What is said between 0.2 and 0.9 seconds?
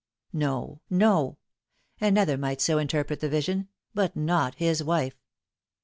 No,